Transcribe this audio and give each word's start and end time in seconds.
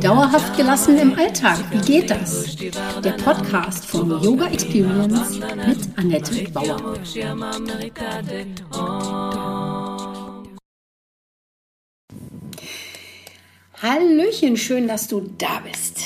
Dauerhaft 0.00 0.56
gelassen 0.56 0.96
im 0.96 1.12
Alltag, 1.12 1.58
wie 1.70 1.80
geht 1.80 2.10
das? 2.10 2.56
Der 2.56 3.12
Podcast 3.22 3.84
von 3.84 4.08
Yoga 4.22 4.46
Experience 4.46 5.38
mit 5.38 5.78
Annette 5.96 6.50
Bauer. 6.52 6.98
Hallöchen, 13.82 14.56
schön, 14.56 14.88
dass 14.88 15.06
du 15.06 15.30
da 15.36 15.60
bist. 15.70 16.00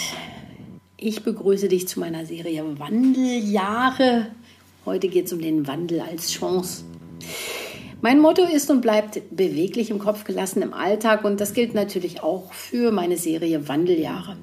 Ich 0.97 1.23
begrüße 1.23 1.69
dich 1.69 1.87
zu 1.87 2.01
meiner 2.01 2.27
Serie 2.27 2.65
Wandeljahre. 2.81 4.27
Heute 4.85 5.07
geht 5.07 5.27
es 5.27 5.33
um 5.33 5.41
den 5.41 5.69
Wandel 5.69 6.01
als 6.01 6.33
Chance. 6.33 6.83
Mein 8.05 8.19
Motto 8.19 8.43
ist 8.43 8.69
und 8.69 8.81
bleibt 8.81 9.23
beweglich 9.31 9.89
im 9.91 10.01
Kopf 10.01 10.25
gelassen 10.25 10.61
im 10.61 10.75
Alltag 10.75 11.25
und 11.25 11.41
das 11.41 11.55
gilt 11.55 11.73
natürlich 11.73 12.21
auch 12.21 12.53
für 12.53 12.91
meine 12.91 13.17
Serie 13.17 13.69
Wandeljahre. 13.69 14.37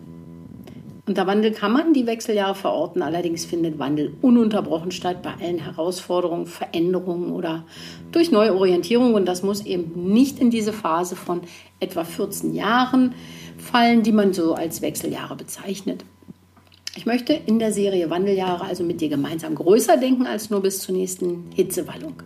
Unter 1.05 1.27
Wandel 1.27 1.51
kann 1.51 1.73
man 1.73 1.91
die 1.91 2.05
Wechseljahre 2.05 2.55
verorten, 2.55 3.01
allerdings 3.01 3.43
findet 3.43 3.77
Wandel 3.77 4.13
ununterbrochen 4.21 4.91
statt 4.91 5.21
bei 5.21 5.33
allen 5.45 5.59
Herausforderungen, 5.59 6.45
Veränderungen 6.45 7.33
oder 7.33 7.65
durch 8.13 8.31
Neuorientierung 8.31 9.13
und 9.13 9.25
das 9.25 9.43
muss 9.43 9.65
eben 9.65 10.13
nicht 10.13 10.39
in 10.39 10.51
diese 10.51 10.71
Phase 10.71 11.17
von 11.17 11.41
etwa 11.81 12.05
14 12.05 12.55
Jahren 12.55 13.13
fallen, 13.57 14.03
die 14.03 14.13
man 14.13 14.31
so 14.31 14.53
als 14.53 14.81
Wechseljahre 14.81 15.35
bezeichnet. 15.35 16.05
Ich 16.95 17.05
möchte 17.05 17.33
in 17.33 17.59
der 17.59 17.73
Serie 17.73 18.09
Wandeljahre 18.09 18.63
also 18.63 18.85
mit 18.85 19.01
dir 19.01 19.09
gemeinsam 19.09 19.55
größer 19.55 19.97
denken 19.97 20.27
als 20.27 20.49
nur 20.49 20.61
bis 20.61 20.79
zur 20.79 20.95
nächsten 20.95 21.49
Hitzewallung. 21.53 22.23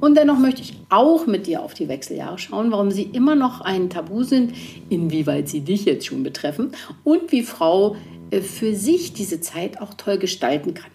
Und 0.00 0.16
dennoch 0.16 0.38
möchte 0.38 0.62
ich 0.62 0.74
auch 0.88 1.26
mit 1.26 1.46
dir 1.46 1.62
auf 1.62 1.74
die 1.74 1.88
Wechseljahre 1.88 2.38
schauen, 2.38 2.70
warum 2.72 2.90
sie 2.90 3.02
immer 3.02 3.34
noch 3.34 3.60
ein 3.60 3.90
Tabu 3.90 4.22
sind, 4.22 4.54
inwieweit 4.88 5.48
sie 5.48 5.60
dich 5.60 5.84
jetzt 5.84 6.06
schon 6.06 6.22
betreffen 6.22 6.72
und 7.04 7.30
wie 7.32 7.42
Frau 7.42 7.96
äh, 8.30 8.40
für 8.40 8.74
sich 8.74 9.12
diese 9.12 9.40
Zeit 9.40 9.80
auch 9.80 9.94
toll 9.94 10.18
gestalten 10.18 10.74
kann. 10.74 10.90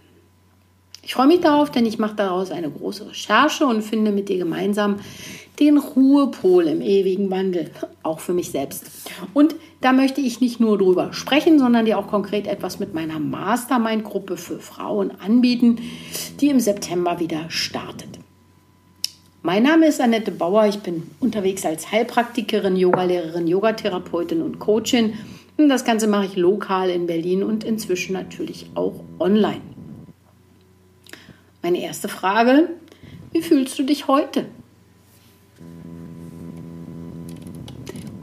Ich 1.03 1.14
freue 1.14 1.28
mich 1.28 1.42
darauf, 1.42 1.70
denn 1.70 1.86
ich 1.86 2.00
mache 2.00 2.16
daraus 2.16 2.50
eine 2.50 2.70
große 2.70 3.09
Recherche 3.09 3.67
und 3.67 3.83
finde 3.83 4.11
mit 4.11 4.28
dir 4.28 4.39
gemeinsam 4.39 4.95
den 5.59 5.78
Ruhepol 5.78 6.66
im 6.67 6.81
ewigen 6.81 7.30
Wandel, 7.30 7.70
auch 8.02 8.20
für 8.20 8.33
mich 8.33 8.50
selbst. 8.50 8.86
Und 9.36 9.56
da 9.81 9.94
möchte 9.94 10.20
ich 10.20 10.42
nicht 10.42 10.59
nur 10.59 10.80
drüber 10.80 11.14
sprechen, 11.14 11.59
sondern 11.59 11.86
dir 11.86 12.00
auch 12.00 12.08
konkret 12.08 12.48
etwas 12.48 12.80
mit 12.80 12.95
meiner 12.95 13.20
Mastermind-Gruppe 13.20 14.36
für 14.36 14.59
Frauen 14.59 15.11
anbieten, 15.22 15.78
die 16.42 16.50
im 16.50 16.59
September 16.59 17.20
wieder 17.20 17.45
startet. 17.50 18.25
Mein 19.46 19.62
Name 19.62 19.86
ist 19.86 20.02
Annette 20.02 20.32
Bauer. 20.32 20.66
Ich 20.66 20.80
bin 20.80 21.04
unterwegs 21.20 21.68
als 21.68 21.92
Heilpraktikerin, 21.92 22.76
Yogalehrerin, 22.76 23.46
Yogatherapeutin 23.46 24.42
und 24.42 24.58
Coachin. 24.58 25.14
Und 25.56 25.70
das 25.70 25.86
Ganze 25.86 26.08
mache 26.08 26.26
ich 26.26 26.36
lokal 26.36 26.90
in 26.90 27.06
Berlin 27.06 27.44
und 27.44 27.64
inzwischen 27.64 28.14
natürlich 28.14 28.72
auch 28.73 29.04
online. 29.20 29.62
Meine 31.62 31.80
erste 31.80 32.08
Frage, 32.08 32.72
wie 33.34 33.44
fühlst 33.44 33.78
du 33.78 33.84
dich 33.84 34.08
heute? 34.08 34.48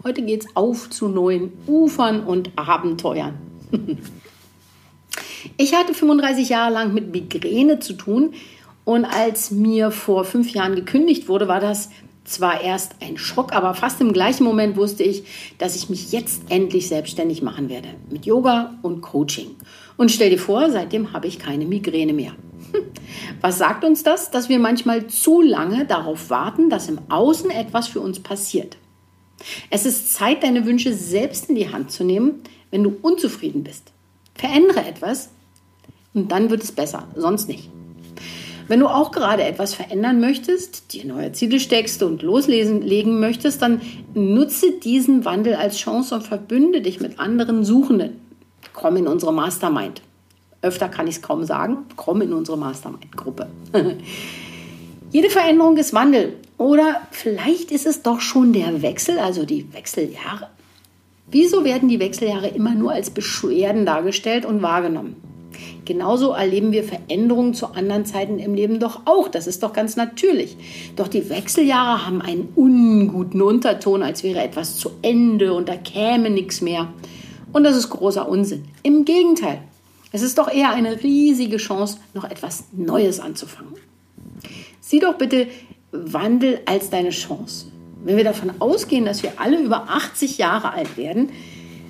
Heute 0.03 0.23
geht 0.23 0.43
es 0.43 0.57
auf 0.57 0.91
zu 0.91 1.07
neuen 1.07 1.53
Ufern 1.69 2.25
und 2.25 2.51
Abenteuern. 2.57 3.35
Ich 5.57 5.75
hatte 5.75 5.93
35 5.93 6.51
Jahre 6.51 6.73
lang 6.73 6.95
mit 6.95 7.13
Migräne 7.13 7.81
zu 7.81 7.95
tun 7.95 8.33
und 8.85 9.05
als 9.05 9.51
mir 9.51 9.91
vor 9.91 10.25
fünf 10.25 10.51
Jahren 10.51 10.75
gekündigt 10.75 11.29
wurde, 11.29 11.49
war 11.49 11.61
das 11.61 11.91
zwar 12.25 12.61
erst 12.61 12.97
ein 13.01 13.19
Schock, 13.19 13.53
aber 13.53 13.75
fast 13.75 14.01
im 14.01 14.13
gleichen 14.13 14.45
Moment 14.45 14.77
wusste 14.77 15.03
ich, 15.03 15.25
dass 15.59 15.77
ich 15.77 15.91
mich 15.91 16.13
jetzt 16.13 16.43
endlich 16.49 16.89
selbstständig 16.89 17.43
machen 17.43 17.69
werde. 17.69 17.89
Mit 18.11 18.27
Yoga 18.27 18.79
und 18.83 19.01
Coaching. 19.01 19.57
Und 19.97 20.11
stell 20.11 20.31
dir 20.31 20.39
vor, 20.39 20.71
seitdem 20.71 21.13
habe 21.13 21.27
ich 21.27 21.39
keine 21.39 21.67
Migräne 21.67 22.13
mehr. 22.13 22.33
Hm. 22.73 22.83
Was 23.41 23.59
sagt 23.59 23.85
uns 23.85 24.03
das? 24.03 24.31
Dass 24.31 24.49
wir 24.49 24.59
manchmal 24.59 25.09
zu 25.09 25.43
lange 25.43 25.85
darauf 25.85 26.31
warten, 26.31 26.71
dass 26.71 26.89
im 26.89 27.01
Außen 27.09 27.51
etwas 27.51 27.89
für 27.89 28.01
uns 28.01 28.21
passiert. 28.21 28.77
Es 29.71 29.85
ist 29.85 30.15
Zeit, 30.15 30.45
deine 30.45 30.67
Wünsche 30.67 30.95
selbst 30.95 31.49
in 31.49 31.57
die 31.57 31.73
Hand 31.73 31.91
zu 31.91 32.05
nehmen, 32.05 32.43
wenn 32.71 32.85
du 32.85 32.97
unzufrieden 33.03 33.65
bist. 33.65 33.93
Verändere 34.35 34.87
etwas 34.87 35.31
und 36.15 36.31
dann 36.31 36.51
wird 36.51 36.63
es 36.63 36.73
besser, 36.73 37.09
sonst 37.17 37.49
nicht. 37.49 37.69
Wenn 38.73 38.81
du 38.81 38.87
auch 38.87 39.11
gerade 39.11 39.43
etwas 39.43 39.75
verändern 39.75 40.19
möchtest, 40.19 40.95
dir 40.95 41.05
neue 41.05 41.31
Ziele 41.33 41.61
steckst 41.61 42.03
und 42.03 42.23
loslegen 42.23 43.21
möchtest, 43.21 43.61
dann 43.61 43.83
nutze 44.15 44.71
diesen 44.83 45.27
Wandel 45.27 45.57
als 45.57 45.77
Chance 45.77 46.15
und 46.15 46.23
verbünde 46.23 46.81
dich 46.81 46.99
mit 46.99 47.21
anderen 47.21 47.67
Suchenden. 47.67 48.19
Komm 48.73 48.97
in 48.97 49.09
unsere 49.09 49.31
Mastermind. 49.31 50.01
Öfter 50.63 50.89
kann 50.89 51.07
ich 51.07 51.17
es 51.17 51.21
kaum 51.21 51.45
sagen. 51.45 51.85
Komm 51.97 52.23
in 52.23 52.33
unsere 52.33 52.57
Mastermind-Gruppe. 52.57 53.49
Jede 55.11 55.29
Veränderung 55.29 55.77
ist 55.77 55.93
Wandel. 55.93 56.33
Oder 56.57 57.03
vielleicht 57.11 57.73
ist 57.73 57.85
es 57.85 58.01
doch 58.01 58.23
schon 58.23 58.55
der 58.55 58.81
Wechsel, 58.81 59.19
also 59.19 59.45
die 59.45 59.71
Wechseljahre. 59.75 60.49
Wieso 61.31 61.65
werden 61.65 61.91
die 61.91 62.01
Wechseljahre 62.01 62.49
immer 62.49 62.75
nur 62.75 62.93
als 62.93 63.11
Beschwerden 63.11 63.85
dargestellt 63.85 64.47
und 64.47 64.63
wahrgenommen? 64.63 65.17
Genauso 65.85 66.33
erleben 66.33 66.73
wir 66.73 66.85
Veränderungen 66.85 67.55
zu 67.55 67.69
anderen 67.69 68.05
Zeiten 68.05 68.39
im 68.39 68.55
Leben 68.55 68.81
doch 68.81 69.03
auch. 69.05 69.29
Das 69.29 69.47
ist 69.47 69.63
doch 69.63 69.73
ganz 69.73 69.97
natürlich. 69.97 70.57
Doch 70.97 71.09
die 71.09 71.29
Wechseljahre 71.29 72.07
haben 72.07 72.23
einen 72.23 72.49
unguten 72.55 73.43
Unterton, 73.43 74.03
als 74.03 74.23
wäre 74.23 74.41
etwas 74.41 74.77
zu 74.77 74.91
Ende 75.03 75.53
und 75.55 75.69
da 75.69 75.77
käme 75.77 76.31
nichts 76.31 76.61
mehr. 76.61 76.93
Und 77.53 77.65
das 77.65 77.77
ist 77.77 77.91
großer 77.91 78.29
Unsinn. 78.29 78.65
Im 78.83 79.05
Gegenteil. 79.05 79.59
Es 80.13 80.23
ist 80.23 80.39
doch 80.39 80.53
eher 80.53 80.71
eine 80.71 81.03
riesige 81.03 81.57
Chance, 81.57 81.99
noch 82.13 82.25
etwas 82.25 82.65
Neues 82.73 83.19
anzufangen. 83.19 83.73
Sieh 84.81 85.01
doch 85.01 85.15
bitte 85.15 85.47
Wandel 85.91 86.61
als 86.67 86.91
deine 86.91 87.11
Chance. 87.11 87.67
Wenn 88.05 88.17
wir 88.17 88.25
davon 88.25 88.53
ausgehen, 88.59 89.05
dass 89.05 89.23
wir 89.23 89.35
alle 89.37 89.59
über 89.61 89.89
80 89.89 90.39
Jahre 90.39 90.73
alt 90.73 90.97
werden, 90.97 91.31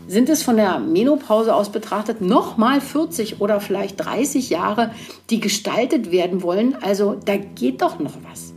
sind 0.09 0.29
es 0.29 0.43
von 0.43 0.57
der 0.57 0.79
Menopause 0.79 1.55
aus 1.55 1.71
betrachtet 1.71 2.21
nochmal 2.21 2.81
40 2.81 3.41
oder 3.41 3.61
vielleicht 3.61 4.05
30 4.05 4.51
Jahre, 4.51 4.91
die 5.31 5.41
gestaltet 5.41 6.11
werden 6.11 6.43
wollen. 6.43 6.77
Also 6.83 7.17
da 7.25 7.37
geht 7.37 7.83
doch 7.83 7.99
noch 7.99 8.15
was. 8.29 8.53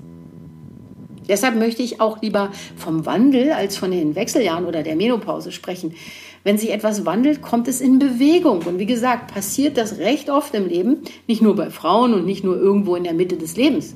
Deshalb 1.27 1.55
möchte 1.55 1.81
ich 1.81 2.01
auch 2.01 2.21
lieber 2.21 2.51
vom 2.75 3.05
Wandel 3.05 3.51
als 3.51 3.77
von 3.77 3.91
den 3.91 4.15
Wechseljahren 4.15 4.65
oder 4.65 4.83
der 4.83 4.95
Menopause 4.95 5.51
sprechen. 5.51 5.95
Wenn 6.43 6.59
sich 6.59 6.71
etwas 6.71 7.05
wandelt, 7.05 7.41
kommt 7.41 7.67
es 7.67 7.81
in 7.81 7.97
Bewegung. 7.97 8.61
Und 8.63 8.77
wie 8.77 8.85
gesagt, 8.85 9.33
passiert 9.33 9.77
das 9.77 9.97
recht 9.97 10.29
oft 10.29 10.53
im 10.53 10.67
Leben, 10.67 10.97
nicht 11.27 11.41
nur 11.41 11.55
bei 11.55 11.71
Frauen 11.71 12.13
und 12.13 12.25
nicht 12.25 12.43
nur 12.43 12.55
irgendwo 12.55 12.95
in 12.95 13.03
der 13.03 13.15
Mitte 13.15 13.37
des 13.37 13.57
Lebens. 13.57 13.95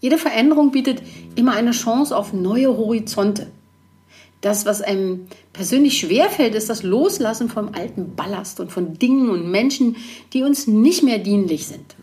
Jede 0.00 0.18
Veränderung 0.18 0.70
bietet 0.70 1.02
immer 1.34 1.52
eine 1.52 1.72
Chance 1.72 2.16
auf 2.16 2.32
neue 2.32 2.76
Horizonte. 2.76 3.48
Das, 4.40 4.64
was 4.64 4.80
einem 4.80 5.26
persönlich 5.52 5.98
schwerfällt, 5.98 6.54
ist 6.54 6.70
das 6.70 6.82
Loslassen 6.82 7.50
vom 7.50 7.74
alten 7.74 8.14
Ballast 8.16 8.58
und 8.60 8.72
von 8.72 8.98
Dingen 8.98 9.28
und 9.28 9.50
Menschen, 9.50 9.96
die 10.32 10.42
uns 10.42 10.66
nicht 10.66 11.02
mehr 11.02 11.18
dienlich 11.18 11.66
sind. 11.66 11.94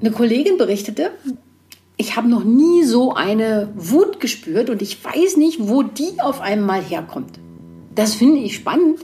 Eine 0.00 0.12
Kollegin 0.12 0.56
berichtete, 0.56 1.10
ich 1.98 2.16
habe 2.16 2.28
noch 2.28 2.44
nie 2.44 2.84
so 2.84 3.12
eine 3.12 3.70
Wut 3.76 4.20
gespürt 4.20 4.70
und 4.70 4.80
ich 4.80 5.04
weiß 5.04 5.36
nicht, 5.36 5.68
wo 5.68 5.82
die 5.82 6.18
auf 6.22 6.40
einmal 6.40 6.80
herkommt. 6.82 7.38
Das 7.94 8.14
finde 8.14 8.40
ich 8.40 8.54
spannend. 8.54 9.00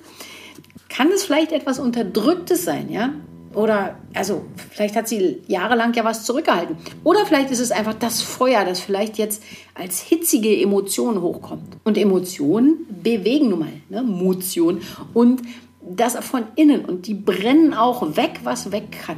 Kann 0.88 1.12
es 1.12 1.24
vielleicht 1.24 1.52
etwas 1.52 1.78
Unterdrücktes 1.78 2.64
sein, 2.64 2.90
ja? 2.90 3.12
Oder, 3.56 3.96
also, 4.12 4.44
vielleicht 4.70 4.96
hat 4.96 5.08
sie 5.08 5.38
jahrelang 5.46 5.94
ja 5.94 6.04
was 6.04 6.24
zurückgehalten. 6.26 6.76
Oder 7.04 7.24
vielleicht 7.24 7.50
ist 7.50 7.60
es 7.60 7.72
einfach 7.72 7.94
das 7.94 8.20
Feuer, 8.20 8.66
das 8.66 8.80
vielleicht 8.80 9.16
jetzt 9.16 9.42
als 9.74 9.98
hitzige 9.98 10.54
Emotion 10.60 11.22
hochkommt. 11.22 11.78
Und 11.82 11.96
Emotionen 11.96 12.86
bewegen 13.02 13.48
nun 13.48 13.60
mal, 13.60 13.72
ne? 13.88 14.02
Motion. 14.02 14.82
Und 15.14 15.40
das 15.80 16.16
von 16.16 16.44
innen. 16.56 16.84
Und 16.84 17.06
die 17.06 17.14
brennen 17.14 17.72
auch 17.72 18.16
weg, 18.16 18.40
was 18.44 18.72
weg 18.72 18.92
kann. 19.06 19.16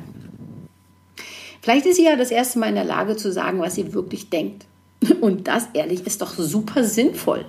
Vielleicht 1.60 1.86
ist 1.86 1.96
sie 1.96 2.04
ja 2.04 2.14
das 2.14 2.30
erste 2.30 2.60
Mal 2.60 2.68
in 2.68 2.76
der 2.76 2.84
Lage 2.84 3.16
zu 3.16 3.32
sagen, 3.32 3.58
was 3.58 3.74
sie 3.74 3.92
wirklich 3.92 4.30
denkt. 4.30 4.66
Und 5.20 5.48
das, 5.48 5.66
ehrlich, 5.72 6.06
ist 6.06 6.22
doch 6.22 6.32
super 6.32 6.84
sinnvoll. 6.84 7.44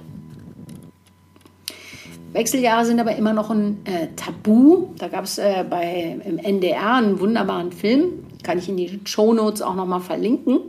Wechseljahre 2.31 2.85
sind 2.85 2.99
aber 2.99 3.15
immer 3.15 3.33
noch 3.33 3.49
ein 3.49 3.79
äh, 3.85 4.07
Tabu. 4.15 4.89
Da 4.97 5.07
gab 5.07 5.23
es 5.23 5.39
äh, 5.39 5.63
im 6.25 6.37
NDR 6.37 6.95
einen 6.95 7.19
wunderbaren 7.19 7.71
Film, 7.71 8.25
kann 8.43 8.59
ich 8.59 8.69
in 8.69 8.77
die 8.77 8.99
Show 9.05 9.33
Notes 9.33 9.61
auch 9.61 9.75
nochmal 9.75 10.01
verlinken. 10.01 10.59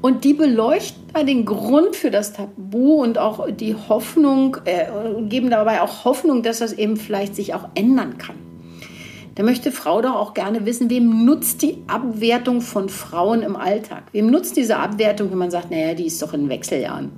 Und 0.00 0.24
die 0.24 0.32
beleuchten 0.32 1.26
den 1.26 1.44
Grund 1.44 1.96
für 1.96 2.10
das 2.10 2.32
Tabu 2.32 3.02
und 3.02 3.18
auch 3.18 3.50
die 3.50 3.74
Hoffnung, 3.74 4.58
äh, 4.64 4.86
geben 5.28 5.50
dabei 5.50 5.82
auch 5.82 6.04
Hoffnung, 6.04 6.42
dass 6.42 6.60
das 6.60 6.72
eben 6.72 6.96
vielleicht 6.96 7.34
sich 7.34 7.52
auch 7.52 7.68
ändern 7.74 8.16
kann. 8.16 8.36
der 9.36 9.44
möchte 9.44 9.72
Frau 9.72 10.00
doch 10.00 10.14
auch 10.14 10.34
gerne 10.34 10.66
wissen, 10.66 10.88
wem 10.88 11.24
nutzt 11.24 11.62
die 11.62 11.78
Abwertung 11.86 12.60
von 12.60 12.88
Frauen 12.88 13.42
im 13.42 13.56
Alltag? 13.56 14.04
Wem 14.12 14.30
nutzt 14.30 14.56
diese 14.56 14.76
Abwertung, 14.76 15.30
wenn 15.30 15.38
man 15.38 15.50
sagt, 15.50 15.70
naja, 15.70 15.94
die 15.94 16.06
ist 16.06 16.22
doch 16.22 16.32
in 16.32 16.48
Wechseljahren? 16.48 17.10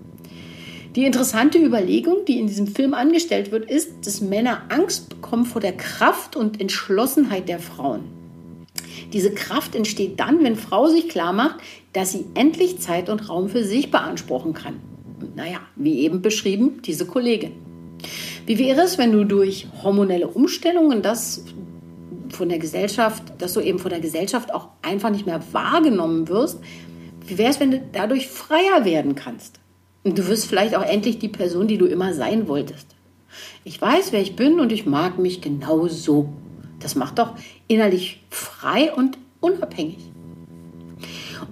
Die 0.95 1.07
interessante 1.07 1.59
Überlegung, 1.59 2.27
die 2.27 2.39
in 2.39 2.47
diesem 2.47 2.67
Film 2.67 2.93
angestellt 2.93 3.51
wird, 3.51 3.71
ist, 3.71 4.07
dass 4.07 4.21
Männer 4.21 4.63
Angst 4.69 5.09
bekommen 5.09 5.47
vor 5.47 5.63
der 5.63 5.73
Kraft 5.73 6.37
und 6.37 6.61
Entschlossenheit 6.61 7.49
der 7.49 7.61
Frauen. 7.61 8.05
Diese 9.15 9.33
Kraft 9.33 9.75
entsteht 9.75 10.21
dann, 10.21 10.45
wenn 10.45 10.55
Frau 10.55 10.89
sich 10.89 11.09
klar 11.09 11.33
macht, 11.33 11.57
dass 11.95 12.13
sie 12.13 12.27
endlich 12.35 12.79
Zeit 12.79 13.09
und 13.09 13.31
Raum 13.31 13.49
für 13.49 13.65
sich 13.65 13.91
beanspruchen 13.91 14.53
kann. 14.53 14.81
Und 15.19 15.35
naja, 15.35 15.61
wie 15.77 16.01
eben 16.01 16.21
beschrieben, 16.21 16.83
diese 16.85 17.07
Kollegin. 17.07 17.53
Wie 18.45 18.59
wäre 18.59 18.83
es, 18.83 18.99
wenn 18.99 19.13
du 19.13 19.25
durch 19.25 19.69
hormonelle 19.83 20.29
Umstellungen 20.29 21.01
das 21.01 21.45
von 22.29 22.51
der 22.51 22.59
Gesellschaft, 22.59 23.23
dass 23.39 23.55
du 23.55 23.61
eben 23.61 23.79
von 23.79 23.91
der 23.91 24.01
Gesellschaft 24.01 24.53
auch 24.53 24.69
einfach 24.83 25.11
nicht 25.11 25.25
mehr 25.25 25.41
wahrgenommen 25.53 26.29
wirst? 26.29 26.59
Wie 27.27 27.39
wäre 27.39 27.51
es, 27.51 27.61
wenn 27.61 27.71
du 27.71 27.83
dadurch 27.93 28.29
freier 28.29 28.85
werden 28.85 29.15
kannst? 29.15 29.62
Und 30.05 30.19
du 30.19 30.27
wirst 30.27 30.47
vielleicht 30.47 30.75
auch 30.75 30.85
endlich 30.85 31.19
die 31.19 31.29
Person, 31.29 31.69
die 31.69 31.79
du 31.79 31.87
immer 31.87 32.13
sein 32.15 32.49
wolltest. 32.49 32.87
Ich 33.65 33.81
weiß, 33.81 34.13
wer 34.13 34.21
ich 34.21 34.37
bin 34.37 34.61
und 34.61 34.73
ich 34.73 34.87
mag 34.87 35.19
mich 35.19 35.41
genau 35.41 35.87
so. 35.89 36.29
Das 36.81 36.97
macht 36.97 37.19
doch 37.19 37.35
innerlich 37.69 38.21
frei 38.31 38.93
und 38.93 39.17
unabhängig. 39.41 39.99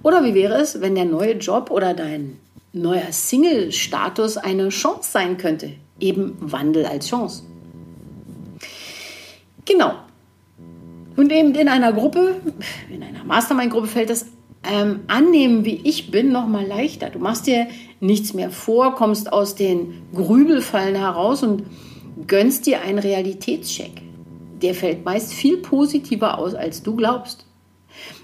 Oder 0.03 0.23
wie 0.23 0.33
wäre 0.33 0.55
es, 0.55 0.81
wenn 0.81 0.95
der 0.95 1.05
neue 1.05 1.33
Job 1.33 1.71
oder 1.71 1.93
dein 1.93 2.37
neuer 2.73 3.11
Single-Status 3.11 4.37
eine 4.37 4.69
Chance 4.69 5.09
sein 5.11 5.37
könnte? 5.37 5.73
Eben 5.99 6.35
Wandel 6.39 6.85
als 6.85 7.07
Chance. 7.07 7.43
Genau. 9.65 9.93
Und 11.15 11.31
eben 11.31 11.53
in 11.55 11.69
einer 11.69 11.93
Gruppe, 11.93 12.41
in 12.89 13.03
einer 13.03 13.23
Mastermind-Gruppe 13.23 13.87
fällt 13.87 14.09
das 14.09 14.25
ähm, 14.63 15.01
Annehmen, 15.07 15.65
wie 15.65 15.81
ich 15.83 16.11
bin, 16.11 16.31
noch 16.31 16.47
mal 16.47 16.65
leichter. 16.65 17.09
Du 17.09 17.19
machst 17.19 17.47
dir 17.47 17.67
nichts 17.99 18.33
mehr 18.33 18.51
vor, 18.51 18.95
kommst 18.95 19.33
aus 19.33 19.55
den 19.55 20.03
Grübelfallen 20.13 20.95
heraus 20.95 21.43
und 21.43 21.63
gönnst 22.27 22.65
dir 22.65 22.81
einen 22.81 22.99
Realitätscheck. 22.99 24.01
Der 24.61 24.75
fällt 24.75 25.05
meist 25.05 25.33
viel 25.33 25.57
positiver 25.57 26.37
aus, 26.37 26.53
als 26.53 26.83
du 26.83 26.95
glaubst. 26.95 27.45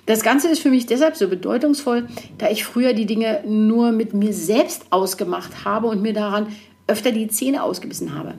Das 0.06 0.22
Ganze 0.22 0.48
ist 0.50 0.60
für 0.60 0.69
mich 0.69 0.86
deshalb 0.86 1.18
so 1.18 1.28
bedeutungsvoll, 1.28 2.07
da 2.38 2.50
ich 2.50 2.63
früher 2.63 2.94
die 2.94 3.06
Dinge 3.06 3.44
nur 3.45 3.92
mit 3.92 4.13
mir 4.13 4.33
selbst 4.33 4.86
ausgemacht 4.92 5.66
habe 5.66 5.88
und 5.88 6.01
mir 6.01 6.13
daran 6.13 6.48
öfter 6.88 7.12
die 7.12 7.28
Zähne 7.28 7.63
ausgebissen 7.63 8.16
habe. 8.16 8.36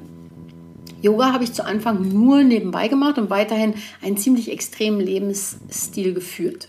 Yoga 1.03 1.33
habe 1.33 1.45
ich 1.45 1.53
zu 1.53 1.65
Anfang 1.65 2.09
nur 2.09 2.43
nebenbei 2.43 2.89
gemacht 2.89 3.19
und 3.19 3.31
weiterhin 3.31 3.75
einen 4.03 4.17
ziemlich 4.17 4.51
extremen 4.51 5.01
Lebensstil 5.01 6.15
geführt. 6.15 6.69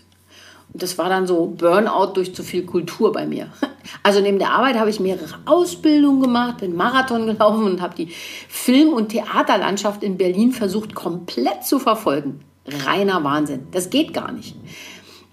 Das 0.72 0.98
war 0.98 1.08
dann 1.08 1.26
so 1.26 1.46
Burnout 1.46 2.12
durch 2.14 2.34
zu 2.34 2.42
viel 2.42 2.64
Kultur 2.64 3.12
bei 3.12 3.26
mir. 3.26 3.48
Also 4.04 4.20
neben 4.20 4.38
der 4.38 4.52
Arbeit 4.52 4.78
habe 4.78 4.90
ich 4.90 5.00
mehrere 5.00 5.38
Ausbildungen 5.46 6.20
gemacht, 6.20 6.58
bin 6.58 6.76
Marathon 6.76 7.26
gelaufen 7.26 7.64
und 7.64 7.80
habe 7.80 7.96
die 7.96 8.08
Film- 8.48 8.92
und 8.92 9.08
Theaterlandschaft 9.08 10.04
in 10.04 10.16
Berlin 10.16 10.52
versucht 10.52 10.94
komplett 10.94 11.64
zu 11.64 11.78
verfolgen. 11.80 12.40
Reiner 12.86 13.24
Wahnsinn. 13.24 13.66
Das 13.72 13.90
geht 13.90 14.12
gar 14.12 14.30
nicht. 14.30 14.54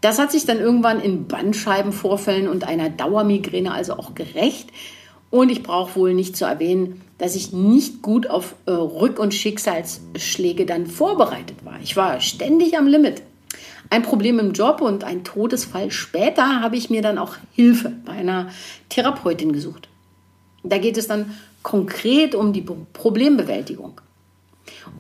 Das 0.02 0.18
hat 0.18 0.32
sich 0.32 0.46
dann 0.46 0.60
irgendwann 0.60 1.02
in 1.02 1.28
Bandscheibenvorfällen 1.28 2.48
und 2.48 2.64
einer 2.64 2.90
Dauermigräne 2.90 3.72
also 3.72 3.94
auch 3.94 4.16
gerecht. 4.16 4.72
Und 5.30 5.50
ich 5.50 5.62
brauche 5.62 5.96
wohl 5.96 6.14
nicht 6.14 6.38
zu 6.38 6.46
erwähnen, 6.46 7.02
dass 7.18 7.36
ich 7.36 7.52
nicht 7.52 8.02
gut 8.02 8.30
auf 8.30 8.56
äh, 8.66 8.72
Rück- 8.72 9.20
und 9.20 9.34
Schicksalsschläge 9.34 10.66
dann 10.66 10.88
vorbereitet 10.88 11.66
war. 11.66 11.80
Ich 11.84 11.98
war 11.98 12.22
ständig 12.22 12.78
am 12.78 12.88
Limit. 12.88 13.24
Ein 13.90 14.04
Problem 14.04 14.40
im 14.40 14.54
Job 14.54 14.82
und 14.82 15.04
ein 15.04 15.24
Todesfall 15.24 15.92
später 15.92 16.62
habe 16.62 16.76
ich 16.76 16.90
mir 16.90 17.02
dann 17.02 17.18
auch 17.18 17.36
Hilfe 17.54 17.94
bei 18.06 18.14
einer 18.14 18.50
Therapeutin 18.90 19.54
gesucht. 19.54 19.88
Da 20.64 20.78
geht 20.78 20.98
es 20.98 21.08
dann 21.08 21.38
konkret 21.64 22.36
um 22.36 22.54
die 22.54 22.66
Problembewältigung. 22.94 24.02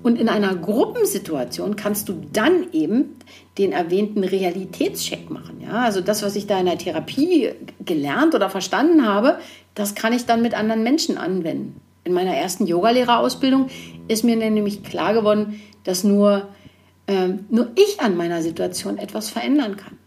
Und 0.03 0.19
in 0.19 0.29
einer 0.29 0.55
Gruppensituation 0.55 1.75
kannst 1.75 2.09
du 2.09 2.21
dann 2.31 2.71
eben 2.71 3.15
den 3.57 3.71
erwähnten 3.71 4.23
Realitätscheck 4.23 5.29
machen. 5.29 5.61
Ja? 5.61 5.81
Also 5.81 6.01
das, 6.01 6.23
was 6.23 6.35
ich 6.35 6.47
da 6.47 6.59
in 6.59 6.65
der 6.65 6.77
Therapie 6.77 7.51
gelernt 7.83 8.35
oder 8.35 8.49
verstanden 8.49 9.05
habe, 9.05 9.39
das 9.75 9.95
kann 9.95 10.13
ich 10.13 10.25
dann 10.25 10.41
mit 10.41 10.53
anderen 10.53 10.83
Menschen 10.83 11.17
anwenden. 11.17 11.79
In 12.03 12.13
meiner 12.13 12.35
ersten 12.35 12.67
Yogalehrerausbildung 12.67 13.69
ist 14.07 14.23
mir 14.23 14.35
nämlich 14.37 14.83
klar 14.83 15.13
geworden, 15.13 15.61
dass 15.83 16.03
nur, 16.03 16.47
äh, 17.07 17.29
nur 17.49 17.69
ich 17.75 17.99
an 17.99 18.15
meiner 18.15 18.41
Situation 18.41 18.97
etwas 18.97 19.29
verändern 19.29 19.77
kann. 19.77 19.97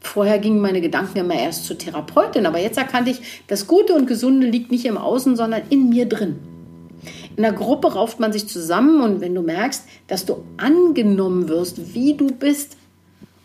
Vorher 0.00 0.38
gingen 0.38 0.60
meine 0.60 0.80
Gedanken 0.80 1.18
immer 1.18 1.34
erst 1.34 1.66
zur 1.66 1.76
Therapeutin, 1.76 2.46
aber 2.46 2.58
jetzt 2.58 2.78
erkannte 2.78 3.10
ich, 3.10 3.42
das 3.46 3.66
Gute 3.66 3.94
und 3.94 4.06
Gesunde 4.06 4.46
liegt 4.46 4.70
nicht 4.70 4.86
im 4.86 4.96
Außen, 4.96 5.36
sondern 5.36 5.62
in 5.68 5.90
mir 5.90 6.06
drin. 6.06 6.36
In 7.36 7.42
der 7.42 7.52
Gruppe 7.52 7.92
rauft 7.92 8.18
man 8.18 8.32
sich 8.32 8.48
zusammen 8.48 9.02
und 9.02 9.20
wenn 9.20 9.34
du 9.34 9.42
merkst, 9.42 9.84
dass 10.08 10.26
du 10.26 10.44
angenommen 10.56 11.48
wirst, 11.48 11.94
wie 11.94 12.14
du 12.14 12.32
bist, 12.32 12.76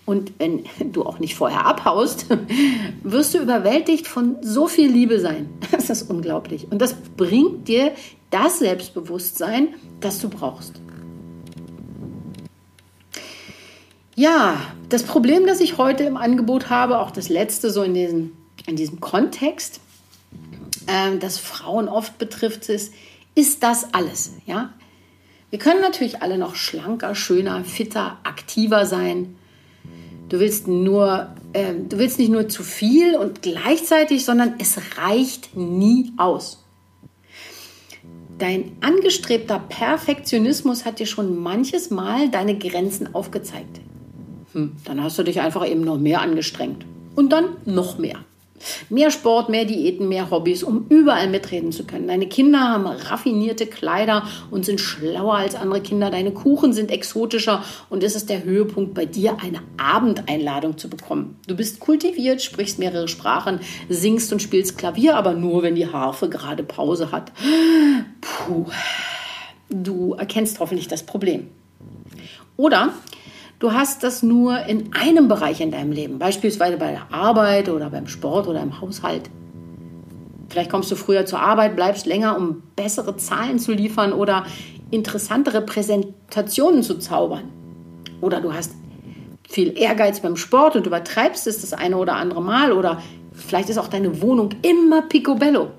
und 0.06 0.34
wenn 0.40 0.64
du 0.92 1.04
auch 1.04 1.20
nicht 1.20 1.36
vorher 1.36 1.66
abhaust, 1.66 2.28
wirst 3.04 3.34
du 3.34 3.40
überwältigt 3.40 4.08
von 4.08 4.38
so 4.42 4.68
viel 4.68 4.90
Liebe 4.90 5.20
sein. 5.20 5.50
Das 5.72 5.90
ist 5.90 6.10
unglaublich. 6.10 6.68
Und 6.72 6.82
das 6.82 6.94
bringt 6.94 7.68
dir 7.68 7.92
das 8.32 8.60
Selbstbewusstsein, 8.60 9.70
das 10.00 10.20
du 10.20 10.30
brauchst. 10.30 10.82
Ja, 14.18 14.62
das 14.88 15.04
Problem, 15.04 15.46
das 15.46 15.60
ich 15.60 15.78
heute 15.78 16.06
im 16.06 16.16
Angebot 16.16 16.70
habe, 16.70 17.00
auch 17.00 17.12
das 17.12 17.28
letzte 17.28 17.70
so 17.70 17.84
in 17.84 17.94
diesem, 17.94 18.32
in 18.66 18.78
diesem 18.78 19.02
Kontext, 19.02 19.82
äh, 20.88 21.18
das 21.18 21.38
Frauen 21.38 21.90
oft 21.90 22.18
betrifft, 22.18 22.70
ist, 22.70 22.94
ist 23.36 23.62
das 23.62 23.94
alles. 23.94 24.32
Ja? 24.46 24.74
Wir 25.50 25.60
können 25.60 25.82
natürlich 25.82 26.22
alle 26.22 26.38
noch 26.38 26.56
schlanker, 26.56 27.14
schöner, 27.14 27.66
fitter, 27.66 28.18
aktiver 28.24 28.86
sein. 28.86 29.36
Du 30.30 30.40
willst 30.40 30.70
nur, 30.70 31.36
äh, 31.52 31.74
du 31.74 31.98
willst 31.98 32.18
nicht 32.18 32.32
nur 32.32 32.48
zu 32.48 32.64
viel 32.64 33.18
und 33.18 33.42
gleichzeitig, 33.42 34.24
sondern 34.24 34.56
es 34.60 34.78
reicht 34.98 35.58
nie 35.58 36.14
aus. 36.16 36.64
Dein 38.38 38.78
angestrebter 38.80 39.60
Perfektionismus 39.60 40.86
hat 40.86 41.00
dir 41.00 41.06
schon 41.06 41.38
manches 41.38 41.90
Mal 41.90 42.30
deine 42.30 42.58
Grenzen 42.58 43.14
aufgezeigt. 43.14 43.82
Hm, 44.56 44.72
dann 44.86 45.04
hast 45.04 45.20
du 45.20 45.24
dich 45.24 45.42
einfach 45.42 45.68
eben 45.68 45.82
noch 45.82 46.00
mehr 46.00 46.22
angestrengt. 46.22 46.86
Und 47.14 47.34
dann 47.34 47.46
noch 47.66 47.98
mehr. 47.98 48.20
Mehr 48.90 49.12
Sport, 49.12 49.50
mehr 49.50 49.66
Diäten, 49.66 50.08
mehr 50.08 50.32
Hobbys, 50.32 50.64
um 50.64 50.86
überall 50.88 51.28
mitreden 51.28 51.74
zu 51.74 51.84
können. 51.84 52.08
Deine 52.08 52.28
Kinder 52.28 52.62
haben 52.62 52.88
raffinierte 52.88 53.68
Kleider 53.68 54.24
und 54.50 54.66
sind 54.66 54.80
schlauer 54.80 55.36
als 55.36 55.56
andere 55.56 55.82
Kinder. 55.82 56.10
Deine 56.10 56.32
Kuchen 56.32 56.72
sind 56.72 56.90
exotischer 56.90 57.64
und 57.90 58.02
es 58.02 58.16
ist 58.16 58.30
der 58.30 58.46
Höhepunkt 58.46 58.94
bei 58.94 59.06
dir, 59.06 59.38
eine 59.44 59.60
Abendeinladung 59.76 60.78
zu 60.78 60.90
bekommen. 60.90 61.38
Du 61.48 61.56
bist 61.58 61.82
kultiviert, 61.82 62.42
sprichst 62.42 62.80
mehrere 62.80 63.10
Sprachen, 63.10 63.60
singst 63.90 64.32
und 64.32 64.42
spielst 64.42 64.78
Klavier, 64.78 65.18
aber 65.18 65.34
nur, 65.34 65.64
wenn 65.64 65.76
die 65.76 65.92
Harfe 65.92 66.30
gerade 66.30 66.64
Pause 66.64 67.12
hat. 67.12 67.34
Puh. 68.22 68.68
Du 69.70 70.14
erkennst 70.14 70.62
hoffentlich 70.62 70.88
das 70.88 71.04
Problem. 71.04 71.50
Oder 72.56 72.94
Du 73.66 73.74
hast 73.74 74.04
das 74.04 74.22
nur 74.22 74.60
in 74.68 74.94
einem 74.94 75.28
Bereich 75.28 75.60
in 75.60 75.72
deinem 75.72 75.92
Leben, 75.92 76.20
beispielsweise 76.20 76.78
bei 76.78 76.92
der 76.92 77.12
Arbeit 77.12 77.68
oder 77.68 77.90
beim 77.90 78.08
Sport 78.08 78.48
oder 78.48 78.62
im 78.62 78.80
Haushalt. 78.80 79.24
Vielleicht 80.50 80.70
kommst 80.70 80.92
du 80.92 80.96
früher 80.96 81.26
zur 81.26 81.40
Arbeit, 81.40 81.76
bleibst 81.76 82.06
länger, 82.06 82.38
um 82.38 82.62
bessere 82.76 83.18
Zahlen 83.18 83.58
zu 83.58 83.72
liefern 83.74 84.14
oder 84.14 84.46
interessantere 84.92 85.62
Präsentationen 85.62 86.84
zu 86.84 87.00
zaubern. 87.00 87.50
Oder 88.22 88.40
du 88.40 88.54
hast 88.54 88.74
viel 89.50 89.76
Ehrgeiz 89.76 90.20
beim 90.20 90.38
Sport 90.38 90.76
und 90.76 90.86
übertreibst 90.86 91.48
es 91.48 91.62
das 91.62 91.74
eine 91.74 91.98
oder 91.98 92.18
andere 92.18 92.44
Mal. 92.44 92.72
Oder 92.72 93.02
vielleicht 93.34 93.70
ist 93.70 93.80
auch 93.80 93.88
deine 93.88 94.22
Wohnung 94.22 94.52
immer 94.62 95.02
picobello. 95.02 95.72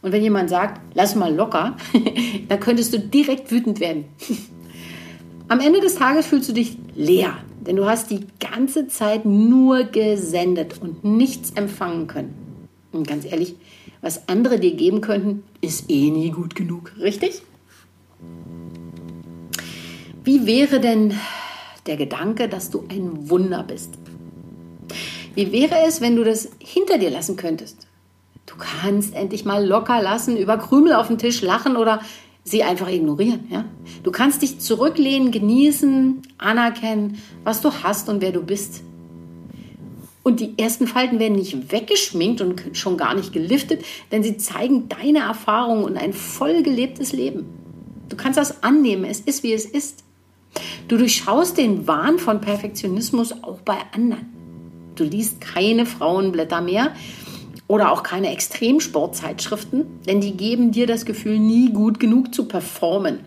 Und 0.00 0.12
wenn 0.12 0.22
jemand 0.22 0.48
sagt, 0.48 0.80
lass 0.94 1.14
mal 1.16 1.34
locker, 1.34 1.76
dann 2.48 2.60
könntest 2.60 2.94
du 2.94 2.98
direkt 2.98 3.50
wütend 3.50 3.78
werden. 3.78 4.06
Am 5.50 5.58
Ende 5.58 5.80
des 5.80 5.96
Tages 5.96 6.26
fühlst 6.26 6.48
du 6.48 6.52
dich 6.52 6.78
leer, 6.94 7.36
denn 7.66 7.74
du 7.74 7.84
hast 7.84 8.12
die 8.12 8.24
ganze 8.38 8.86
Zeit 8.86 9.24
nur 9.24 9.82
gesendet 9.82 10.80
und 10.80 11.02
nichts 11.02 11.50
empfangen 11.56 12.06
können. 12.06 12.68
Und 12.92 13.08
ganz 13.08 13.24
ehrlich, 13.24 13.56
was 14.00 14.28
andere 14.28 14.60
dir 14.60 14.76
geben 14.76 15.00
könnten, 15.00 15.42
ist 15.60 15.90
eh 15.90 16.08
nie 16.10 16.30
gut 16.30 16.54
genug, 16.54 16.92
richtig? 17.00 17.42
Wie 20.22 20.46
wäre 20.46 20.78
denn 20.78 21.14
der 21.86 21.96
Gedanke, 21.96 22.48
dass 22.48 22.70
du 22.70 22.84
ein 22.88 23.28
Wunder 23.28 23.64
bist? 23.64 23.94
Wie 25.34 25.50
wäre 25.50 25.84
es, 25.84 26.00
wenn 26.00 26.14
du 26.14 26.22
das 26.22 26.48
hinter 26.60 26.96
dir 26.96 27.10
lassen 27.10 27.34
könntest? 27.34 27.88
Du 28.46 28.54
kannst 28.56 29.16
endlich 29.16 29.44
mal 29.44 29.66
locker 29.66 30.00
lassen, 30.00 30.36
über 30.36 30.58
Krümel 30.58 30.92
auf 30.92 31.08
dem 31.08 31.18
Tisch 31.18 31.42
lachen 31.42 31.76
oder 31.76 32.02
sie 32.50 32.62
einfach 32.62 32.88
ignorieren. 32.88 33.46
Ja? 33.50 33.64
Du 34.02 34.10
kannst 34.10 34.42
dich 34.42 34.58
zurücklehnen, 34.58 35.30
genießen, 35.30 36.22
anerkennen, 36.38 37.18
was 37.44 37.60
du 37.60 37.72
hast 37.82 38.08
und 38.08 38.20
wer 38.20 38.32
du 38.32 38.42
bist. 38.42 38.82
Und 40.22 40.40
die 40.40 40.58
ersten 40.58 40.86
Falten 40.86 41.18
werden 41.18 41.36
nicht 41.36 41.72
weggeschminkt 41.72 42.40
und 42.40 42.62
schon 42.74 42.96
gar 42.96 43.14
nicht 43.14 43.32
geliftet, 43.32 43.84
denn 44.12 44.22
sie 44.22 44.36
zeigen 44.36 44.88
deine 44.88 45.20
Erfahrungen 45.20 45.84
und 45.84 45.96
ein 45.96 46.12
voll 46.12 46.62
gelebtes 46.62 47.12
Leben. 47.12 47.46
Du 48.08 48.16
kannst 48.16 48.38
das 48.38 48.62
annehmen, 48.62 49.04
es 49.04 49.20
ist 49.20 49.42
wie 49.42 49.52
es 49.52 49.64
ist. 49.64 50.04
Du 50.88 50.98
durchschaust 50.98 51.56
den 51.56 51.86
Wahn 51.86 52.18
von 52.18 52.40
Perfektionismus 52.40 53.42
auch 53.42 53.60
bei 53.60 53.78
anderen. 53.94 54.26
Du 54.96 55.04
liest 55.04 55.40
keine 55.40 55.86
Frauenblätter 55.86 56.60
mehr 56.60 56.92
oder 57.70 57.92
auch 57.92 58.02
keine 58.02 58.32
Extremsportzeitschriften, 58.32 60.00
denn 60.04 60.20
die 60.20 60.36
geben 60.36 60.72
dir 60.72 60.88
das 60.88 61.04
Gefühl, 61.04 61.38
nie 61.38 61.72
gut 61.72 62.00
genug 62.00 62.34
zu 62.34 62.48
performen. 62.48 63.20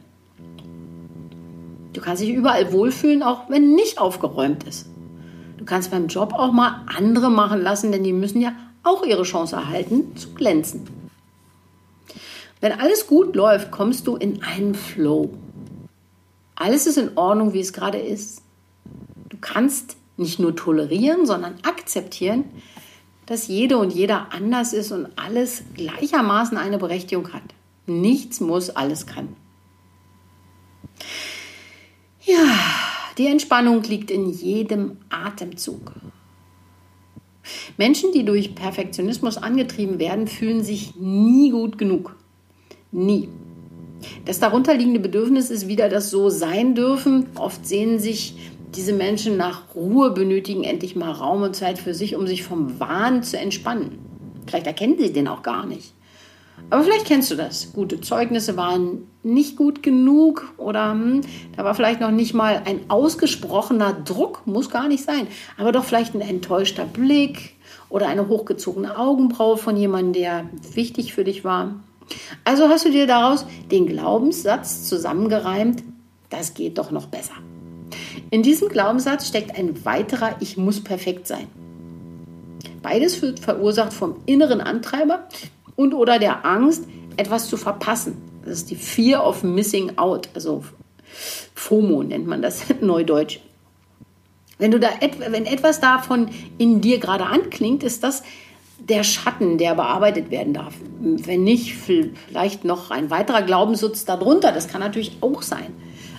Du 1.93 2.01
kannst 2.01 2.21
dich 2.21 2.31
überall 2.31 2.73
wohlfühlen, 2.73 3.23
auch 3.23 3.49
wenn 3.49 3.73
nicht 3.73 3.99
aufgeräumt 3.99 4.65
ist. 4.65 4.89
Du 5.57 5.63
kannst 5.63 5.91
beim 5.91 6.07
Job 6.07 6.33
auch 6.33 6.51
mal 6.51 6.83
andere 6.93 7.31
machen 7.31 7.61
lassen, 7.61 7.93
denn 7.93 8.03
die 8.03 8.11
müssen 8.11 8.41
ja 8.41 8.51
auch 8.83 9.05
ihre 9.05 9.23
Chance 9.23 9.55
erhalten, 9.55 10.13
zu 10.17 10.33
glänzen. 10.33 10.89
Wenn 12.59 12.73
alles 12.73 13.07
gut 13.07 13.37
läuft, 13.37 13.71
kommst 13.71 14.07
du 14.07 14.17
in 14.17 14.43
einen 14.43 14.75
Flow. 14.75 15.29
Alles 16.55 16.85
ist 16.85 16.97
in 16.97 17.15
Ordnung, 17.15 17.53
wie 17.53 17.61
es 17.61 17.71
gerade 17.71 17.99
ist. 17.99 18.41
Du 19.29 19.37
kannst 19.39 19.95
nicht 20.17 20.37
nur 20.37 20.53
tolerieren, 20.53 21.25
sondern 21.25 21.55
akzeptieren, 21.63 22.43
dass 23.25 23.47
jede 23.47 23.77
und 23.77 23.93
jeder 23.93 24.33
anders 24.33 24.73
ist 24.73 24.91
und 24.91 25.07
alles 25.15 25.63
gleichermaßen 25.75 26.57
eine 26.57 26.77
Berechtigung 26.77 27.31
hat. 27.33 27.43
Nichts 27.85 28.39
muss, 28.39 28.69
alles 28.69 29.05
kann. 29.05 29.35
Ja, 32.25 32.57
die 33.17 33.27
Entspannung 33.27 33.83
liegt 33.83 34.09
in 34.09 34.29
jedem 34.29 34.97
Atemzug. 35.09 35.93
Menschen, 37.77 38.11
die 38.13 38.23
durch 38.23 38.55
Perfektionismus 38.55 39.37
angetrieben 39.37 39.99
werden, 39.99 40.27
fühlen 40.27 40.63
sich 40.63 40.95
nie 40.95 41.51
gut 41.51 41.77
genug. 41.77 42.15
Nie. 42.91 43.27
Das 44.25 44.39
darunterliegende 44.39 44.99
Bedürfnis 44.99 45.49
ist 45.49 45.67
wieder 45.67 45.89
das 45.89 46.09
so 46.09 46.29
sein 46.29 46.75
dürfen. 46.75 47.27
Oft 47.35 47.65
sehen 47.65 47.99
sich 47.99 48.35
diese 48.75 48.93
Menschen 48.93 49.37
nach 49.37 49.75
Ruhe, 49.75 50.11
benötigen 50.11 50.63
endlich 50.63 50.95
mal 50.95 51.11
Raum 51.11 51.43
und 51.43 51.55
Zeit 51.55 51.77
für 51.77 51.93
sich, 51.93 52.15
um 52.15 52.27
sich 52.27 52.43
vom 52.43 52.79
Wahn 52.79 53.23
zu 53.23 53.37
entspannen. 53.37 53.99
Vielleicht 54.47 54.67
erkennen 54.67 54.97
sie 54.97 55.13
den 55.13 55.27
auch 55.27 55.43
gar 55.43 55.65
nicht. 55.65 55.93
Aber 56.69 56.83
vielleicht 56.83 57.05
kennst 57.05 57.31
du 57.31 57.35
das. 57.35 57.73
Gute 57.73 58.01
Zeugnisse 58.01 58.57
waren 58.57 59.07
nicht 59.21 59.55
gut 59.55 59.83
genug 59.83 60.53
oder 60.57 60.91
hm, 60.91 61.21
da 61.55 61.63
war 61.63 61.75
vielleicht 61.75 62.01
noch 62.01 62.11
nicht 62.11 62.33
mal 62.33 62.61
ein 62.65 62.81
ausgesprochener 62.89 63.93
Druck, 63.93 64.45
muss 64.45 64.69
gar 64.69 64.87
nicht 64.87 65.03
sein, 65.03 65.27
aber 65.57 65.71
doch 65.71 65.83
vielleicht 65.83 66.13
ein 66.13 66.21
enttäuschter 66.21 66.85
Blick 66.85 67.55
oder 67.89 68.07
eine 68.07 68.27
hochgezogene 68.27 68.97
Augenbraue 68.97 69.57
von 69.57 69.77
jemandem, 69.77 70.13
der 70.13 70.49
wichtig 70.73 71.13
für 71.13 71.23
dich 71.23 71.43
war. 71.43 71.75
Also 72.43 72.67
hast 72.67 72.85
du 72.85 72.91
dir 72.91 73.07
daraus 73.07 73.45
den 73.71 73.87
Glaubenssatz 73.87 74.87
zusammengereimt, 74.87 75.83
das 76.29 76.53
geht 76.53 76.77
doch 76.77 76.91
noch 76.91 77.07
besser. 77.07 77.35
In 78.29 78.43
diesem 78.43 78.69
Glaubenssatz 78.69 79.27
steckt 79.27 79.57
ein 79.57 79.85
weiterer 79.85 80.35
Ich 80.39 80.57
muss 80.57 80.83
perfekt 80.83 81.27
sein. 81.27 81.47
Beides 82.81 83.21
wird 83.21 83.39
verursacht 83.39 83.93
vom 83.93 84.17
inneren 84.25 84.61
Antreiber 84.61 85.27
und 85.75 85.93
oder 85.93 86.19
der 86.19 86.45
Angst, 86.45 86.85
etwas 87.17 87.47
zu 87.47 87.57
verpassen. 87.57 88.17
Das 88.43 88.59
ist 88.59 88.69
die 88.69 88.75
Fear 88.75 89.25
of 89.25 89.43
Missing 89.43 89.97
Out, 89.97 90.29
also 90.33 90.63
FOMO 91.55 92.03
nennt 92.03 92.27
man 92.27 92.41
das 92.41 92.63
neudeutsch. 92.81 93.39
Wenn, 94.57 94.71
du 94.71 94.79
da 94.79 94.89
wenn 95.29 95.45
etwas 95.45 95.79
davon 95.79 96.29
in 96.57 96.81
dir 96.81 96.99
gerade 96.99 97.25
anklingt, 97.25 97.83
ist 97.83 98.03
das 98.03 98.23
der 98.79 99.03
Schatten, 99.03 99.57
der 99.57 99.75
bearbeitet 99.75 100.29
werden 100.29 100.53
darf. 100.53 100.73
Wenn 100.99 101.43
nicht, 101.43 101.73
vielleicht 101.73 102.65
noch 102.65 102.91
ein 102.91 103.09
weiterer 103.09 103.41
Glaubenssatz 103.41 104.05
darunter. 104.05 104.51
Das 104.51 104.67
kann 104.67 104.81
natürlich 104.81 105.17
auch 105.21 105.41
sein. 105.41 105.73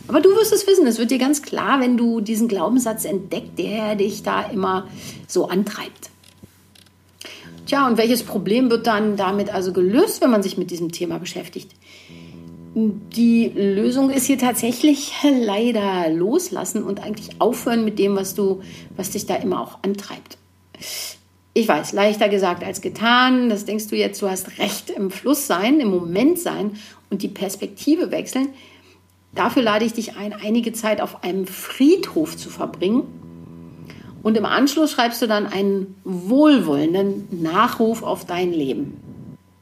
Aber 0.09 0.21
du 0.21 0.31
wirst 0.31 0.53
es 0.53 0.67
wissen. 0.67 0.87
Es 0.87 0.99
wird 0.99 1.11
dir 1.11 1.19
ganz 1.19 1.43
klar, 1.43 1.81
wenn 1.81 1.97
du 1.97 2.21
diesen 2.21 2.49
Glaubenssatz 2.49 3.05
entdeckst, 3.05 3.59
der 3.59 3.95
dich 3.97 4.23
da 4.23 4.43
immer 4.43 4.89
so 5.27 5.49
antreibt. 5.49 6.11
Tja, 7.67 7.87
und 7.87 7.97
welches 7.97 8.23
Problem 8.23 8.71
wird 8.71 8.87
dann 8.87 9.17
damit 9.17 9.53
also 9.53 9.73
gelöst, 9.73 10.21
wenn 10.21 10.31
man 10.31 10.43
sich 10.43 10.59
mit 10.59 10.71
diesem 10.71 10.93
Thema 10.93 11.19
beschäftigt? 11.19 11.71
Die 12.75 13.49
Lösung 13.55 14.11
ist 14.11 14.27
hier 14.27 14.39
tatsächlich 14.39 15.13
leider 15.23 16.11
loslassen 16.11 16.83
und 16.83 17.03
eigentlich 17.03 17.41
aufhören 17.41 17.85
mit 17.85 17.99
dem, 17.99 18.17
was 18.17 18.35
du, 18.35 18.63
was 18.97 19.11
dich 19.11 19.27
da 19.27 19.37
immer 19.37 19.61
auch 19.61 19.79
antreibt. 19.83 20.37
Ich 21.55 21.69
weiß, 21.69 21.93
leichter 21.93 22.29
gesagt 22.29 22.65
als 22.65 22.81
getan. 22.81 23.49
Das 23.49 23.65
denkst 23.65 23.87
du 23.87 23.97
jetzt, 23.97 24.21
du 24.21 24.29
hast 24.29 24.59
recht 24.59 24.91
im 24.91 25.11
Fluss 25.11 25.47
sein, 25.47 25.79
im 25.79 25.89
Moment 25.89 26.41
sein 26.41 26.73
und 27.11 27.23
die 27.23 27.29
Perspektive 27.29 28.11
wechseln. 28.11 28.49
Dafür 29.35 29.63
lade 29.63 29.85
ich 29.85 29.93
dich 29.93 30.17
ein, 30.17 30.33
einige 30.33 30.73
Zeit 30.73 31.01
auf 31.01 31.25
einem 31.25 31.47
Friedhof 31.47 32.37
zu 32.37 32.51
verbringen 32.51 33.03
und 34.25 34.39
im 34.39 34.47
Anschluss 34.47 34.93
schreibst 34.93 35.21
du 35.21 35.27
dann 35.27 35.47
einen 35.47 35.97
wohlwollenden 36.05 37.43
Nachruf 37.43 38.03
auf 38.03 38.25
dein 38.25 38.53
Leben. 38.53 38.97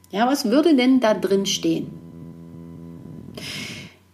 Ja, 0.09 0.25
was 0.25 0.45
würde 0.45 0.75
denn 0.75 1.01
da 1.01 1.13
drin 1.13 1.45
stehen? 1.45 1.87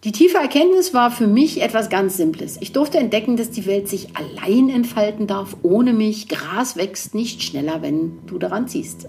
Die 0.06 0.12
tiefe 0.14 0.38
Erkenntnis 0.38 0.94
war 0.94 1.12
für 1.12 1.28
mich 1.28 1.62
etwas 1.62 1.90
ganz 1.90 2.18
Simples. 2.18 2.58
Ich 2.62 2.72
durfte 2.72 2.98
entdecken, 2.98 3.38
dass 3.38 3.52
die 3.52 3.66
Welt 3.66 3.90
sich 3.90 4.16
allein 4.16 4.70
entfalten 4.70 5.28
darf, 5.28 5.58
ohne 5.62 5.94
mich. 5.94 6.30
Gras 6.30 6.78
wächst 6.78 7.14
nicht 7.14 7.44
schneller, 7.44 7.82
wenn 7.82 8.26
du 8.26 8.40
daran 8.40 8.68
ziehst. 8.68 9.08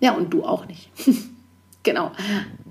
Ja, 0.00 0.12
und 0.12 0.32
du 0.32 0.44
auch 0.44 0.66
nicht. 0.66 0.90
genau. 1.82 2.12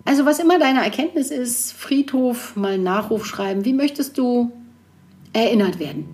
Also 0.07 0.25
was 0.25 0.39
immer 0.39 0.57
deine 0.57 0.85
Erkenntnis 0.85 1.31
ist, 1.31 1.73
Friedhof, 1.73 2.55
mal 2.55 2.77
Nachruf 2.77 3.25
schreiben. 3.25 3.65
Wie 3.65 3.73
möchtest 3.73 4.17
du 4.17 4.53
erinnert 5.33 5.79
werden? 5.79 6.05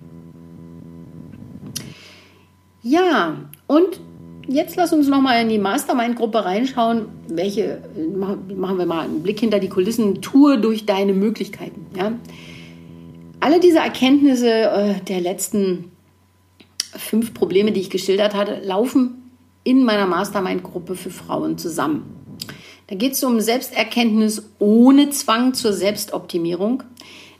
Ja, 2.82 3.36
und 3.68 4.00
jetzt 4.48 4.74
lass 4.74 4.92
uns 4.92 5.06
nochmal 5.06 5.42
in 5.42 5.48
die 5.48 5.60
Mastermind-Gruppe 5.60 6.44
reinschauen. 6.44 7.06
Welche, 7.28 7.82
machen 8.12 8.78
wir 8.78 8.86
mal 8.86 9.04
einen 9.04 9.22
Blick 9.22 9.38
hinter 9.38 9.60
die 9.60 9.68
Kulissen, 9.68 10.20
Tour 10.20 10.56
durch 10.56 10.86
deine 10.86 11.12
Möglichkeiten. 11.12 11.86
Ja? 11.96 12.14
Alle 13.38 13.60
diese 13.60 13.78
Erkenntnisse 13.78 14.50
äh, 14.50 14.94
der 15.06 15.20
letzten 15.20 15.92
fünf 16.96 17.32
Probleme, 17.32 17.70
die 17.70 17.82
ich 17.82 17.90
geschildert 17.90 18.34
hatte, 18.34 18.60
laufen 18.64 19.30
in 19.62 19.84
meiner 19.84 20.06
Mastermind-Gruppe 20.06 20.96
für 20.96 21.10
Frauen 21.10 21.58
zusammen. 21.58 22.23
Da 22.86 22.96
geht 22.96 23.12
es 23.12 23.24
um 23.24 23.40
Selbsterkenntnis 23.40 24.50
ohne 24.58 25.10
Zwang 25.10 25.54
zur 25.54 25.72
Selbstoptimierung. 25.72 26.82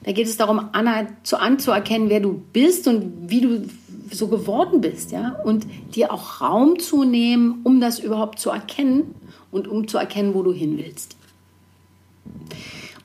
Da 0.05 0.13
geht 0.13 0.27
es 0.27 0.37
darum, 0.37 0.71
anzuerkennen, 0.73 2.11
wer 2.11 2.21
du 2.21 2.43
bist 2.53 2.89
und 2.89 3.31
wie 3.31 3.41
du 3.41 3.69
so 4.11 4.29
geworden 4.29 4.81
bist, 4.81 5.13
ja, 5.13 5.37
und 5.45 5.67
dir 5.95 6.13
auch 6.13 6.41
Raum 6.41 6.79
zu 6.79 7.05
nehmen, 7.05 7.61
um 7.65 7.81
das 7.81 7.99
überhaupt 7.99 8.39
zu 8.39 8.51
erkennen 8.51 9.15
und 9.51 9.67
um 9.67 9.89
zu 9.89 9.99
erkennen, 9.99 10.35
wo 10.35 10.43
du 10.43 10.53
hin 10.53 10.79
willst. 10.79 11.17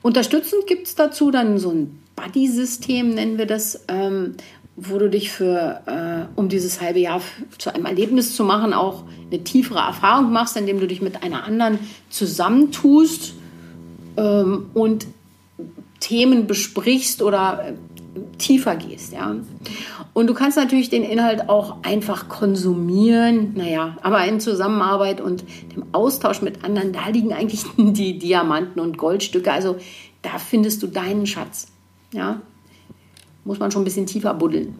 Unterstützend 0.02 0.66
gibt 0.66 0.86
es 0.86 0.94
dazu 0.94 1.30
dann 1.30 1.58
so 1.58 1.70
ein 1.70 2.00
Buddy-System, 2.16 3.14
nennen 3.14 3.38
wir 3.38 3.46
das, 3.46 3.84
ähm, 3.88 4.36
wo 4.82 4.98
du 4.98 5.10
dich 5.10 5.30
für, 5.30 5.82
äh, 5.86 6.38
um 6.38 6.48
dieses 6.48 6.80
halbe 6.80 7.00
Jahr 7.00 7.20
zu 7.58 7.74
einem 7.74 7.86
Erlebnis 7.86 8.34
zu 8.34 8.44
machen, 8.44 8.72
auch 8.72 9.04
eine 9.30 9.44
tiefere 9.44 9.80
Erfahrung 9.80 10.32
machst, 10.32 10.56
indem 10.56 10.80
du 10.80 10.86
dich 10.86 11.02
mit 11.02 11.22
einer 11.22 11.44
anderen 11.44 11.78
zusammentust 12.08 13.34
ähm, 14.16 14.70
und 14.74 15.06
Themen 16.00 16.46
besprichst 16.46 17.20
oder 17.20 17.64
äh, 17.68 17.72
tiefer 18.38 18.76
gehst, 18.76 19.12
ja. 19.12 19.36
Und 20.14 20.26
du 20.26 20.34
kannst 20.34 20.56
natürlich 20.56 20.88
den 20.88 21.04
Inhalt 21.04 21.48
auch 21.48 21.84
einfach 21.84 22.28
konsumieren, 22.28 23.52
naja, 23.54 23.98
aber 24.02 24.24
in 24.24 24.40
Zusammenarbeit 24.40 25.20
und 25.20 25.44
dem 25.76 25.84
Austausch 25.92 26.42
mit 26.42 26.64
anderen, 26.64 26.92
da 26.92 27.08
liegen 27.08 27.32
eigentlich 27.32 27.64
die 27.76 28.18
Diamanten 28.18 28.80
und 28.80 28.96
Goldstücke, 28.96 29.52
also 29.52 29.76
da 30.22 30.38
findest 30.38 30.82
du 30.82 30.86
deinen 30.86 31.26
Schatz, 31.26 31.68
ja. 32.12 32.40
Muss 33.44 33.58
man 33.58 33.70
schon 33.70 33.82
ein 33.82 33.84
bisschen 33.84 34.06
tiefer 34.06 34.34
buddeln. 34.34 34.74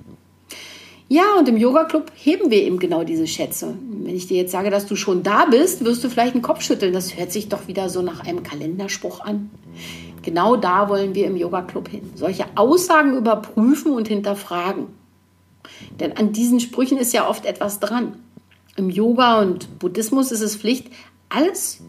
Ja, 1.13 1.35
und 1.37 1.49
im 1.49 1.57
Yoga 1.57 1.85
Club 1.85 2.13
heben 2.15 2.53
wir 2.53 2.63
eben 2.63 2.79
genau 2.79 3.03
diese 3.03 3.27
Schätze. 3.27 3.75
Wenn 3.91 4.15
ich 4.15 4.29
dir 4.29 4.37
jetzt 4.37 4.53
sage, 4.53 4.71
dass 4.71 4.87
du 4.87 4.95
schon 4.95 5.25
da 5.25 5.47
bist, 5.47 5.85
wirst 5.85 6.05
du 6.05 6.09
vielleicht 6.09 6.35
einen 6.35 6.43
Kopf 6.43 6.63
schütteln. 6.63 6.93
Das 6.93 7.17
hört 7.17 7.33
sich 7.33 7.49
doch 7.49 7.67
wieder 7.67 7.89
so 7.89 8.01
nach 8.01 8.25
einem 8.25 8.45
Kalenderspruch 8.45 9.21
an. 9.21 9.51
Genau 10.23 10.55
da 10.55 10.89
wollen 10.89 11.17
wir 11.17 11.27
im 11.27 11.37
Yoga 11.37 11.63
Club 11.63 11.89
hin. 11.89 12.09
Solche 12.15 12.45
Aussagen 12.55 13.17
überprüfen 13.17 13.91
und 13.91 14.07
hinterfragen. 14.07 14.87
Denn 15.99 16.17
an 16.17 16.33
diesen 16.33 16.61
Sprüchen 16.61 16.97
ist 16.97 17.13
ja 17.13 17.29
oft 17.29 17.45
etwas 17.45 17.81
dran. 17.81 18.15
Im 18.77 18.89
Yoga 18.89 19.41
und 19.41 19.81
Buddhismus 19.81 20.31
ist 20.31 20.43
es 20.43 20.55
Pflicht, 20.55 20.93
alles 21.29 21.81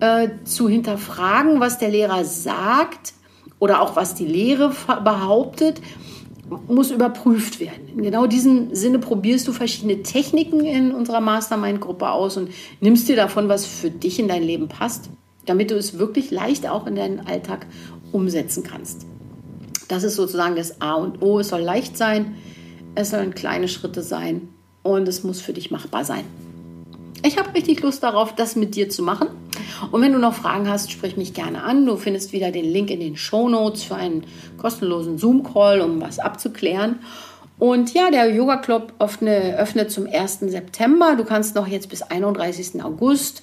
äh, 0.00 0.28
zu 0.42 0.68
hinterfragen, 0.68 1.60
was 1.60 1.78
der 1.78 1.90
Lehrer 1.90 2.24
sagt 2.24 3.12
oder 3.60 3.80
auch 3.80 3.94
was 3.94 4.16
die 4.16 4.26
Lehre 4.26 4.72
behauptet, 5.04 5.80
muss 6.66 6.90
überprüft 6.90 7.60
werden. 7.60 7.88
In 7.94 8.02
genau 8.02 8.26
diesem 8.26 8.74
Sinne 8.74 8.98
probierst 8.98 9.46
du 9.46 9.52
verschiedene 9.52 10.02
Techniken 10.02 10.64
in 10.64 10.92
unserer 10.92 11.20
Mastermind-Gruppe 11.20 12.10
aus 12.10 12.36
und 12.36 12.50
nimmst 12.80 13.08
dir 13.08 13.14
davon, 13.14 13.48
was 13.48 13.66
für 13.66 13.90
dich 13.90 14.18
in 14.18 14.26
dein 14.26 14.42
Leben 14.42 14.66
passt, 14.66 15.10
damit 15.46 15.70
du 15.70 15.76
es 15.76 15.98
wirklich 15.98 16.32
leicht 16.32 16.68
auch 16.68 16.88
in 16.88 16.96
deinen 16.96 17.20
Alltag 17.20 17.66
umsetzen 18.10 18.64
kannst. 18.64 19.06
Das 19.86 20.02
ist 20.02 20.16
sozusagen 20.16 20.56
das 20.56 20.80
A 20.80 20.94
und 20.94 21.22
O. 21.22 21.38
Es 21.38 21.48
soll 21.48 21.60
leicht 21.60 21.96
sein, 21.96 22.36
es 22.94 23.10
sollen 23.10 23.34
kleine 23.34 23.68
Schritte 23.68 24.02
sein 24.02 24.48
und 24.82 25.06
es 25.06 25.22
muss 25.22 25.40
für 25.40 25.52
dich 25.52 25.70
machbar 25.70 26.04
sein. 26.04 26.24
Ich 27.24 27.38
habe 27.38 27.54
richtig 27.54 27.82
Lust 27.82 28.02
darauf, 28.02 28.34
das 28.34 28.56
mit 28.56 28.74
dir 28.74 28.88
zu 28.88 29.02
machen. 29.02 29.28
Und 29.90 30.02
wenn 30.02 30.12
du 30.12 30.18
noch 30.18 30.34
Fragen 30.34 30.68
hast, 30.68 30.90
sprich 30.90 31.16
mich 31.16 31.34
gerne 31.34 31.62
an. 31.62 31.86
Du 31.86 31.96
findest 31.96 32.32
wieder 32.32 32.50
den 32.50 32.64
Link 32.64 32.90
in 32.90 33.00
den 33.00 33.16
Show 33.16 33.48
Notes 33.48 33.82
für 33.82 33.96
einen 33.96 34.24
kostenlosen 34.58 35.18
Zoom-Call, 35.18 35.80
um 35.80 36.00
was 36.00 36.18
abzuklären. 36.18 37.00
Und 37.58 37.92
ja, 37.92 38.10
der 38.10 38.34
Yoga 38.34 38.56
Club 38.56 38.94
öffne, 38.98 39.56
öffnet 39.58 39.90
zum 39.90 40.06
1. 40.06 40.40
September. 40.40 41.14
Du 41.16 41.24
kannst 41.24 41.54
noch 41.54 41.66
jetzt 41.66 41.90
bis 41.90 42.02
31. 42.02 42.82
August 42.82 43.42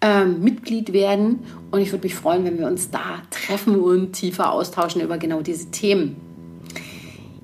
ähm, 0.00 0.42
Mitglied 0.42 0.92
werden. 0.92 1.40
Und 1.70 1.80
ich 1.80 1.92
würde 1.92 2.04
mich 2.04 2.14
freuen, 2.14 2.44
wenn 2.44 2.58
wir 2.58 2.66
uns 2.66 2.90
da 2.90 3.22
treffen 3.30 3.80
und 3.80 4.12
tiefer 4.12 4.50
austauschen 4.52 5.00
über 5.00 5.18
genau 5.18 5.40
diese 5.40 5.70
Themen. 5.70 6.16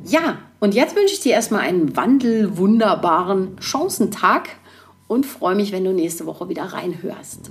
Ja, 0.05 0.39
und 0.59 0.75
jetzt 0.75 0.97
wünsche 0.97 1.15
ich 1.15 1.21
dir 1.21 1.33
erstmal 1.33 1.61
einen 1.61 1.97
wandelwunderbaren 1.97 3.57
Chancentag 3.61 4.49
und 5.07 5.27
freue 5.27 5.55
mich, 5.55 5.73
wenn 5.73 5.85
du 5.85 5.93
nächste 5.93 6.27
Woche 6.27 6.49
wieder 6.49 6.65
reinhörst. 6.65 7.51